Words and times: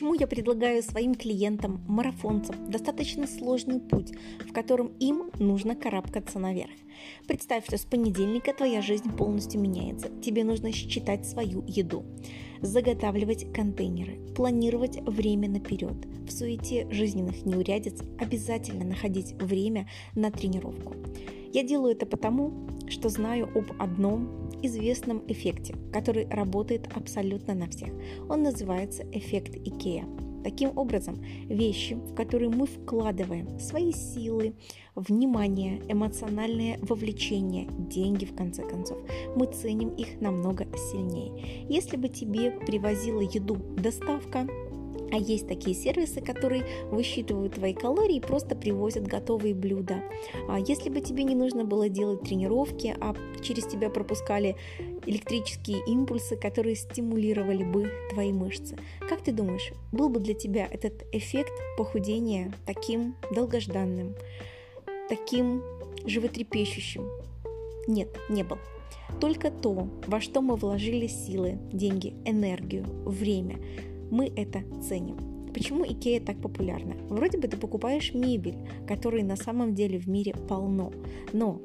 Почему 0.00 0.14
я 0.14 0.26
предлагаю 0.26 0.82
своим 0.82 1.14
клиентам, 1.14 1.84
марафонцам, 1.86 2.70
достаточно 2.70 3.26
сложный 3.26 3.80
путь, 3.80 4.14
в 4.48 4.50
котором 4.50 4.94
им 4.98 5.30
нужно 5.38 5.76
карабкаться 5.76 6.38
наверх. 6.38 6.72
Представь, 7.26 7.66
что 7.66 7.76
с 7.76 7.84
понедельника 7.84 8.54
твоя 8.54 8.80
жизнь 8.80 9.14
полностью 9.14 9.60
меняется. 9.60 10.08
Тебе 10.22 10.42
нужно 10.42 10.72
считать 10.72 11.26
свою 11.26 11.62
еду, 11.66 12.06
заготавливать 12.62 13.52
контейнеры, 13.52 14.18
планировать 14.34 15.02
время 15.02 15.50
наперед. 15.50 16.06
В 16.26 16.32
суете 16.32 16.90
жизненных 16.90 17.44
неурядиц 17.44 18.00
обязательно 18.18 18.86
находить 18.86 19.34
время 19.34 19.86
на 20.14 20.30
тренировку. 20.30 20.94
Я 21.52 21.62
делаю 21.62 21.92
это 21.92 22.06
потому, 22.06 22.70
что 22.88 23.10
знаю 23.10 23.50
об 23.54 23.78
одном 23.78 24.49
известном 24.62 25.22
эффекте, 25.28 25.74
который 25.92 26.26
работает 26.28 26.88
абсолютно 26.94 27.54
на 27.54 27.68
всех. 27.68 27.90
Он 28.28 28.42
называется 28.42 29.04
эффект 29.12 29.56
Икеа. 29.56 30.04
Таким 30.42 30.76
образом, 30.78 31.22
вещи, 31.48 31.94
в 31.94 32.14
которые 32.14 32.48
мы 32.48 32.66
вкладываем 32.66 33.58
свои 33.58 33.92
силы, 33.92 34.54
внимание, 34.94 35.82
эмоциональное 35.88 36.78
вовлечение, 36.80 37.68
деньги 37.70 38.24
в 38.24 38.34
конце 38.34 38.62
концов, 38.66 38.98
мы 39.36 39.46
ценим 39.46 39.90
их 39.90 40.20
намного 40.20 40.66
сильнее. 40.90 41.66
Если 41.68 41.96
бы 41.96 42.08
тебе 42.08 42.52
привозила 42.52 43.20
еду 43.20 43.56
доставка, 43.76 44.46
а 45.12 45.16
есть 45.16 45.48
такие 45.48 45.74
сервисы, 45.74 46.20
которые 46.20 46.64
высчитывают 46.90 47.54
твои 47.54 47.74
калории 47.74 48.16
и 48.16 48.20
просто 48.20 48.54
привозят 48.54 49.06
готовые 49.06 49.54
блюда. 49.54 50.02
А 50.48 50.58
если 50.58 50.88
бы 50.88 51.00
тебе 51.00 51.24
не 51.24 51.34
нужно 51.34 51.64
было 51.64 51.88
делать 51.88 52.22
тренировки, 52.22 52.94
а 53.00 53.14
через 53.42 53.66
тебя 53.66 53.90
пропускали 53.90 54.56
электрические 55.06 55.78
импульсы, 55.86 56.36
которые 56.36 56.76
стимулировали 56.76 57.64
бы 57.64 57.90
твои 58.12 58.32
мышцы. 58.32 58.76
Как 59.08 59.22
ты 59.22 59.32
думаешь, 59.32 59.72
был 59.92 60.08
бы 60.08 60.20
для 60.20 60.34
тебя 60.34 60.66
этот 60.66 61.04
эффект 61.12 61.52
похудения 61.76 62.52
таким 62.66 63.16
долгожданным, 63.34 64.14
таким 65.08 65.62
животрепещущим? 66.04 67.08
Нет, 67.86 68.08
не 68.28 68.42
был. 68.42 68.58
Только 69.20 69.50
то, 69.50 69.88
во 70.06 70.20
что 70.20 70.40
мы 70.40 70.56
вложили 70.56 71.06
силы, 71.06 71.58
деньги, 71.72 72.14
энергию, 72.24 72.84
время, 73.04 73.58
мы 74.10 74.26
это 74.26 74.62
ценим. 74.82 75.16
Почему 75.52 75.84
Икея 75.84 76.20
так 76.20 76.40
популярна? 76.40 76.94
Вроде 77.08 77.38
бы 77.38 77.48
ты 77.48 77.56
покупаешь 77.56 78.14
мебель, 78.14 78.56
которой 78.86 79.22
на 79.22 79.36
самом 79.36 79.74
деле 79.74 79.98
в 79.98 80.08
мире 80.08 80.34
полно, 80.48 80.92
но 81.32 81.60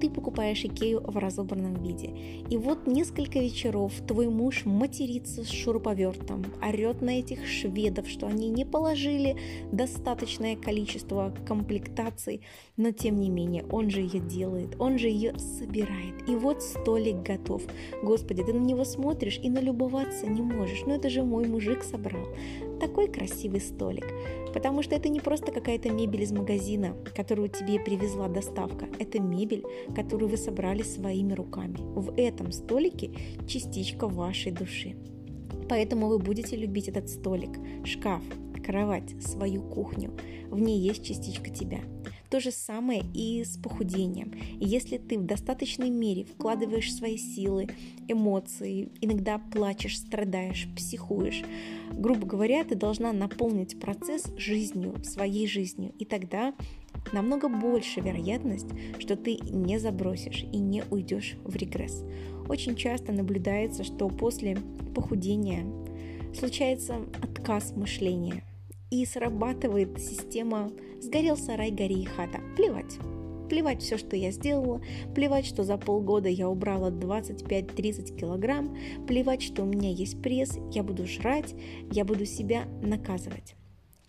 ты 0.00 0.10
покупаешь 0.10 0.64
Икею 0.64 1.00
в 1.00 1.16
разобранном 1.16 1.82
виде. 1.82 2.14
И 2.50 2.56
вот 2.56 2.86
несколько 2.86 3.38
вечеров 3.38 3.92
твой 4.06 4.28
муж 4.28 4.64
матерится 4.64 5.44
с 5.44 5.48
шуруповертом, 5.48 6.44
орет 6.62 7.02
на 7.02 7.18
этих 7.18 7.46
шведов, 7.46 8.08
что 8.08 8.26
они 8.26 8.48
не 8.48 8.64
положили 8.64 9.36
достаточное 9.72 10.56
количество 10.56 11.34
комплектаций, 11.46 12.42
но 12.76 12.90
тем 12.90 13.18
не 13.20 13.30
менее 13.30 13.64
он 13.70 13.90
же 13.90 14.00
ее 14.00 14.20
делает, 14.20 14.76
он 14.78 14.98
же 14.98 15.08
ее 15.08 15.38
собирает. 15.38 16.28
И 16.28 16.34
вот 16.34 16.62
столик 16.62 17.22
готов. 17.22 17.62
Господи, 18.02 18.42
ты 18.42 18.52
на 18.52 18.64
него 18.64 18.84
смотришь 18.84 19.40
и 19.42 19.48
налюбоваться 19.48 20.26
не 20.26 20.42
можешь. 20.42 20.82
Ну 20.86 20.94
это 20.94 21.08
же 21.08 21.22
мой 21.22 21.46
мужик 21.46 21.82
собрал. 21.82 22.26
Такой 22.80 23.08
красивый 23.08 23.60
столик. 23.60 24.06
Потому 24.52 24.82
что 24.82 24.94
это 24.94 25.08
не 25.08 25.20
просто 25.20 25.52
какая-то 25.52 25.90
мебель 25.90 26.22
из 26.22 26.32
магазина, 26.32 26.96
которую 27.14 27.48
тебе 27.48 27.78
привезла 27.78 28.28
доставка. 28.28 28.86
Это 28.98 29.20
мебель, 29.20 29.64
которую 29.94 30.30
вы 30.30 30.36
собрали 30.36 30.82
своими 30.82 31.32
руками. 31.32 31.76
В 31.78 32.14
этом 32.16 32.52
столике 32.52 33.10
частичка 33.46 34.08
вашей 34.08 34.52
души. 34.52 34.96
Поэтому 35.68 36.08
вы 36.08 36.18
будете 36.18 36.56
любить 36.56 36.88
этот 36.88 37.08
столик, 37.08 37.50
шкаф, 37.84 38.22
кровать, 38.66 39.14
свою 39.22 39.62
кухню. 39.62 40.12
В 40.50 40.58
ней 40.58 40.80
есть 40.80 41.04
частичка 41.04 41.50
тебя. 41.50 41.78
То 42.30 42.40
же 42.40 42.50
самое 42.50 43.04
и 43.14 43.44
с 43.44 43.56
похудением. 43.56 44.34
Если 44.58 44.98
ты 44.98 45.16
в 45.16 45.24
достаточной 45.24 45.90
мере 45.90 46.24
вкладываешь 46.24 46.92
свои 46.92 47.16
силы, 47.16 47.68
эмоции, 48.08 48.90
иногда 49.00 49.38
плачешь, 49.38 49.98
страдаешь, 49.98 50.66
психуешь, 50.76 51.44
грубо 51.92 52.26
говоря, 52.26 52.64
ты 52.64 52.74
должна 52.74 53.12
наполнить 53.12 53.78
процесс 53.78 54.24
жизнью, 54.36 54.96
своей 55.04 55.46
жизнью. 55.46 55.92
И 56.00 56.04
тогда 56.04 56.52
намного 57.12 57.48
больше 57.48 58.00
вероятность, 58.00 58.68
что 58.98 59.16
ты 59.16 59.36
не 59.36 59.78
забросишь 59.78 60.44
и 60.52 60.58
не 60.58 60.82
уйдешь 60.90 61.36
в 61.44 61.54
регресс. 61.54 62.04
Очень 62.48 62.74
часто 62.74 63.12
наблюдается, 63.12 63.84
что 63.84 64.08
после 64.08 64.58
похудения 64.96 65.64
случается 66.34 66.96
отказ 67.22 67.72
мышления– 67.76 68.42
и 69.02 69.06
срабатывает 69.06 70.00
система 70.00 70.70
«сгорел 71.00 71.36
сарай, 71.36 71.70
гори 71.70 72.02
и 72.02 72.04
хата». 72.04 72.40
Плевать. 72.56 72.98
Плевать 73.48 73.82
все, 73.82 73.96
что 73.96 74.16
я 74.16 74.32
сделала, 74.32 74.80
плевать, 75.14 75.46
что 75.46 75.62
за 75.62 75.76
полгода 75.76 76.28
я 76.28 76.48
убрала 76.48 76.90
25-30 76.90 78.16
килограмм, 78.16 78.76
плевать, 79.06 79.42
что 79.42 79.62
у 79.62 79.66
меня 79.66 79.90
есть 79.90 80.20
пресс, 80.20 80.58
я 80.72 80.82
буду 80.82 81.06
жрать, 81.06 81.54
я 81.92 82.04
буду 82.04 82.24
себя 82.26 82.64
наказывать. 82.82 83.54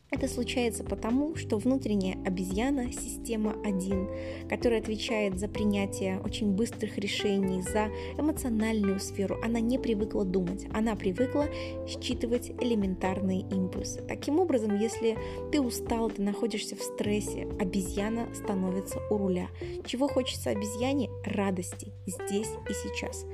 Это 0.10 0.30
случается 0.30 0.86
потому, 0.86 1.36
что 1.36 1.58
внутренняя 1.58 2.18
обезьяна, 2.26 2.94
система 2.94 3.56
1, 3.66 4.48
которая 4.48 4.80
отвечает 4.80 5.38
за 5.38 5.50
принятие 5.50 6.22
очень 6.22 6.54
быстрых 6.54 6.98
решений, 6.98 7.62
за 7.62 7.90
эмоциональную 8.18 9.02
сферу, 9.02 9.38
она 9.44 9.60
не 9.60 9.78
привыкла 9.78 10.24
думать, 10.24 10.66
она 10.74 10.96
привыкла 10.96 11.50
считывать 11.88 12.52
элементарные 12.62 13.42
импульсы. 13.42 14.02
Таким 14.02 14.40
образом, 14.40 14.80
если 14.80 15.18
ты 15.52 15.60
устал, 15.60 16.10
ты 16.10 16.22
находишься 16.22 16.78
в 16.78 16.82
стрессе, 16.82 17.46
обезьяна 17.60 18.34
становится 18.34 19.00
у 19.10 19.18
руля. 19.18 19.50
Чего 19.86 20.08
хочется 20.08 20.52
обезьяне? 20.52 21.10
Радости 21.26 21.92
здесь 22.06 22.50
и 22.70 22.74
сейчас. 22.74 23.26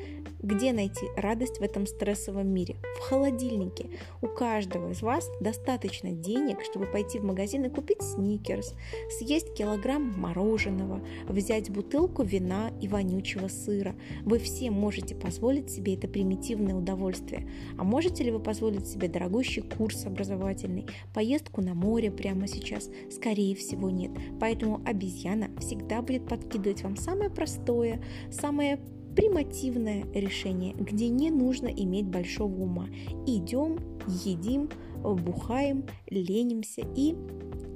Где 0.44 0.73
найти 0.73 1.06
радость 1.16 1.59
в 1.59 1.62
этом 1.62 1.88
стрессовом 1.88 2.50
мире? 2.50 2.75
В 2.97 3.00
холодильнике. 3.00 3.85
У 4.22 4.28
каждого 4.28 4.91
из 4.91 5.01
вас 5.01 5.29
достаточно 5.39 6.12
денег, 6.12 6.62
чтобы 6.63 6.85
пойти 6.85 7.19
в 7.19 7.24
магазин 7.24 7.66
и 7.66 7.69
купить 7.69 8.01
сникерс, 8.01 8.74
съесть 9.18 9.53
килограмм 9.53 10.13
мороженого, 10.19 11.01
взять 11.28 11.69
бутылку 11.69 12.24
вина 12.24 12.72
и 12.81 12.88
вонючего 12.88 13.47
сыра. 13.47 13.96
Вы 14.24 14.40
все 14.40 14.72
можете 14.72 15.16
позволить 15.16 15.69
себе 15.69 15.96
это 15.96 16.07
примитивное 16.07 16.75
удовольствие. 16.75 17.47
А 17.78 17.84
можете 17.84 18.24
ли 18.24 18.31
вы 18.31 18.40
позволить 18.40 18.88
себе 18.88 19.07
дорогущий 19.07 19.62
курс 19.62 20.06
образовательный, 20.06 20.85
поездку 21.13 21.62
на 21.62 21.74
море 21.74 22.12
прямо 22.12 22.47
сейчас? 22.47 22.90
Скорее 23.12 23.56
всего 23.56 23.90
нет. 23.90 24.12
Поэтому 24.40 24.81
обезьяна 24.85 25.50
всегда 25.59 26.01
будет 26.01 26.28
подкидывать 26.28 26.84
вам 26.84 26.95
самое 26.95 27.30
простое, 27.30 28.03
самое 28.31 28.80
примативное 29.16 30.06
решение, 30.13 30.74
где 30.74 31.09
не 31.09 31.30
нужно 31.30 31.68
иметь 31.68 32.07
большого 32.07 32.63
ума. 32.63 32.88
Идем, 33.28 33.80
едим, 34.07 34.69
бухаем, 35.03 35.85
ленимся 36.09 36.81
и 36.95 37.15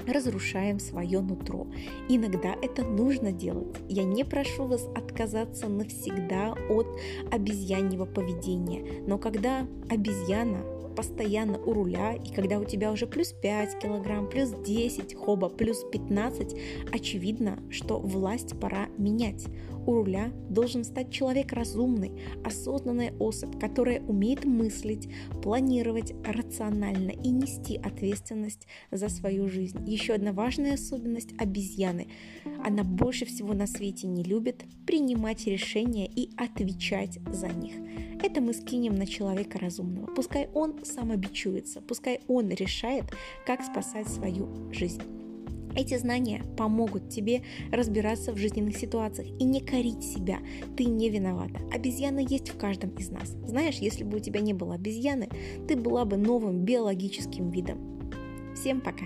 разрушаем 0.07 0.79
свое 0.79 1.19
нутро. 1.19 1.67
Иногда 2.07 2.55
это 2.61 2.83
нужно 2.83 3.31
делать. 3.31 3.75
Я 3.89 4.03
не 4.03 4.23
прошу 4.23 4.65
вас 4.65 4.88
отказаться 4.95 5.67
навсегда 5.67 6.55
от 6.69 6.88
обезьяньего 7.31 8.05
поведения, 8.05 9.03
но 9.05 9.17
когда 9.17 9.67
обезьяна 9.89 10.76
постоянно 10.97 11.59
у 11.59 11.74
руля, 11.74 12.16
и 12.16 12.34
когда 12.34 12.59
у 12.59 12.66
тебя 12.66 12.91
уже 12.91 13.06
плюс 13.06 13.31
5 13.31 13.78
килограмм, 13.80 14.28
плюс 14.28 14.50
10, 14.50 15.13
хоба, 15.13 15.47
плюс 15.47 15.85
15, 15.91 16.56
очевидно, 16.91 17.59
что 17.69 18.00
власть 18.00 18.59
пора 18.59 18.88
менять. 18.97 19.46
У 19.86 19.94
руля 19.94 20.34
должен 20.50 20.84
стать 20.84 21.12
человек 21.12 21.53
разумный, 21.53 22.12
осознанная 22.44 23.13
особь, 23.19 23.57
которая 23.60 24.01
умеет 24.01 24.44
мыслить, 24.44 25.07
планировать 25.42 26.13
рационально 26.25 27.12
и 27.12 27.30
нести 27.30 27.77
ответственность 27.77 28.68
за 28.92 29.07
свою 29.07 29.48
жизнь. 29.48 29.88
Еще 29.88 30.13
одна 30.13 30.33
важная 30.33 30.74
особенность 30.74 31.33
обезьяны. 31.38 32.07
Она 32.66 32.83
больше 32.83 33.25
всего 33.25 33.54
на 33.54 33.68
свете 33.68 34.07
не 34.07 34.24
любит 34.24 34.66
принимать 34.86 35.45
решения 35.45 36.07
и 36.07 36.31
отвечать 36.36 37.19
за 37.31 37.48
них. 37.48 37.75
Это 38.22 38.42
мы 38.42 38.54
скинем 38.54 38.96
на 38.96 39.06
человека 39.06 39.60
разумного. 39.60 40.08
Пускай 40.08 40.50
он 40.54 40.84
самобичуется, 40.84 41.81
пускай 41.81 42.22
он 42.28 42.50
решает, 42.50 43.06
как 43.46 43.64
спасать 43.64 44.08
свою 44.08 44.72
жизнь. 44.72 45.02
Эти 45.75 45.96
знания 45.98 46.44
помогут 46.58 47.10
тебе 47.10 47.44
разбираться 47.72 48.34
в 48.34 48.38
жизненных 48.38 48.78
ситуациях 48.78 49.28
и 49.40 49.44
не 49.44 49.62
корить 49.62 50.04
себя. 50.04 50.40
Ты 50.75 50.86
не 50.86 51.10
виновата. 51.10 51.60
Обезьяна 51.72 52.19
есть 52.19 52.50
в 52.50 52.58
каждом 52.58 52.90
из 52.98 53.12
нас. 53.12 53.30
Знаешь, 53.46 53.75
если 53.75 54.04
бы 54.04 54.18
у 54.18 54.19
тебя 54.19 54.40
не 54.40 54.54
было 54.54 54.74
обезьяны, 54.74 55.30
ты 55.68 55.75
была 55.75 56.04
бы 56.06 56.18
новым 56.18 56.66
биологическим 56.66 57.52
видом. 57.52 57.78
Всем 58.56 58.81
пока! 58.81 59.06